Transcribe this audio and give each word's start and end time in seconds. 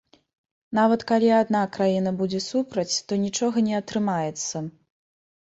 Нават 0.77 1.03
калі 1.11 1.29
адна 1.41 1.61
краіна 1.75 2.13
будзе 2.23 2.41
супраць, 2.47 2.87
то 3.07 3.19
нічога 3.27 3.65
не 3.69 3.77
атрымаецца. 3.83 4.57